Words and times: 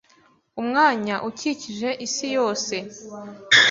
Umwanya 0.61 1.15
ukikije 1.29 1.89
isi 2.05 2.27
yose 2.37 2.75